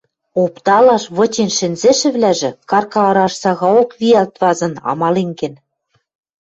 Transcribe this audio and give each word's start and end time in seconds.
опталаш 0.43 1.03
вычен 1.17 1.49
шӹнзӹшӹлӓжӹ, 1.57 2.49
карка 2.69 3.01
ыраж 3.11 3.33
сагаок 3.43 3.89
виӓлт 3.99 4.35
вазын, 4.41 4.73
амален 4.89 5.29
кен. 5.39 5.53